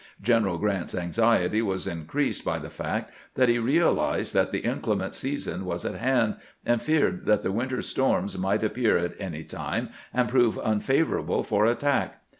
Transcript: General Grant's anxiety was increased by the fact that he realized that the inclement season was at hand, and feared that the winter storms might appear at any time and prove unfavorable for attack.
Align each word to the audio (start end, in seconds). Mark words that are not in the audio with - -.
General 0.19 0.57
Grant's 0.57 0.95
anxiety 0.95 1.61
was 1.61 1.85
increased 1.85 2.43
by 2.43 2.57
the 2.57 2.71
fact 2.71 3.11
that 3.35 3.49
he 3.49 3.59
realized 3.59 4.33
that 4.33 4.49
the 4.49 4.61
inclement 4.61 5.13
season 5.13 5.63
was 5.63 5.85
at 5.85 5.93
hand, 5.93 6.37
and 6.65 6.81
feared 6.81 7.27
that 7.27 7.43
the 7.43 7.51
winter 7.51 7.83
storms 7.83 8.35
might 8.35 8.63
appear 8.63 8.97
at 8.97 9.13
any 9.21 9.43
time 9.43 9.89
and 10.11 10.27
prove 10.27 10.57
unfavorable 10.57 11.43
for 11.43 11.67
attack. 11.67 12.19